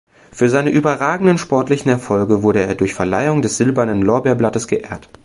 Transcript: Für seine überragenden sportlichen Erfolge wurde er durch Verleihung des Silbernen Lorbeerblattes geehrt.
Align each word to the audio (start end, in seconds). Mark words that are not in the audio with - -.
Für 0.31 0.49
seine 0.49 0.71
überragenden 0.71 1.37
sportlichen 1.37 1.89
Erfolge 1.91 2.41
wurde 2.41 2.61
er 2.63 2.73
durch 2.73 2.95
Verleihung 2.95 3.43
des 3.43 3.57
Silbernen 3.57 4.01
Lorbeerblattes 4.01 4.65
geehrt. 4.65 5.09